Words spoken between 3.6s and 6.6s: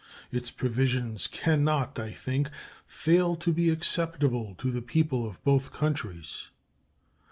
acceptable to the people of both countries.